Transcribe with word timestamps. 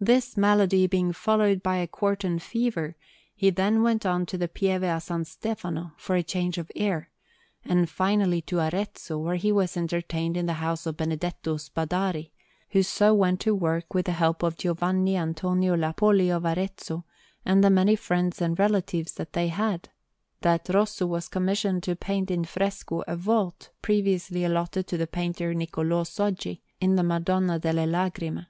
This 0.00 0.36
malady 0.36 0.86
being 0.86 1.12
followed 1.12 1.60
by 1.60 1.78
a 1.78 1.88
quartan 1.88 2.38
fever, 2.38 2.94
he 3.34 3.50
then 3.50 3.82
went 3.82 4.06
on 4.06 4.24
to 4.26 4.38
the 4.38 4.46
Pieve 4.46 4.84
a 4.84 5.00
San 5.00 5.24
Stefano 5.24 5.92
for 5.96 6.14
a 6.14 6.22
change 6.22 6.56
of 6.56 6.70
air, 6.76 7.10
and 7.64 7.90
finally 7.90 8.42
to 8.42 8.60
Arezzo, 8.60 9.18
where 9.18 9.34
he 9.34 9.50
was 9.50 9.76
entertained 9.76 10.36
in 10.36 10.46
the 10.46 10.52
house 10.52 10.86
of 10.86 10.96
Benedetto 10.96 11.56
Spadari, 11.56 12.30
who 12.68 12.84
so 12.84 13.12
went 13.12 13.40
to 13.40 13.52
work 13.52 13.92
with 13.92 14.06
the 14.06 14.12
help 14.12 14.44
of 14.44 14.56
Giovanni 14.56 15.16
Antonio 15.16 15.74
Lappoli 15.76 16.30
of 16.30 16.44
Arezzo 16.46 17.04
and 17.44 17.64
the 17.64 17.70
many 17.70 17.96
friends 17.96 18.40
and 18.40 18.56
relatives 18.56 19.14
that 19.14 19.32
they 19.32 19.48
had, 19.48 19.88
that 20.42 20.68
Rosso 20.68 21.06
was 21.08 21.26
commissioned 21.26 21.82
to 21.82 21.96
paint 21.96 22.30
in 22.30 22.44
fresco 22.44 23.00
a 23.08 23.16
vault 23.16 23.70
previously 23.82 24.44
allotted 24.44 24.86
to 24.86 24.96
the 24.96 25.08
painter 25.08 25.52
Niccolò 25.54 26.06
Soggi, 26.06 26.60
in 26.80 26.94
the 26.94 27.02
Madonna 27.02 27.58
delle 27.58 27.88
Lagrime. 27.88 28.46